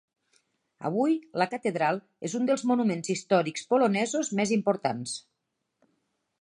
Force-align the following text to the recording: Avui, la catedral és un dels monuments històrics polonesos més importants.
Avui, 0.87 1.11
la 1.41 1.47
catedral 1.51 2.01
és 2.29 2.35
un 2.41 2.49
dels 2.51 2.65
monuments 2.71 3.13
històrics 3.17 3.69
polonesos 3.75 4.35
més 4.41 4.55
importants. 4.59 5.17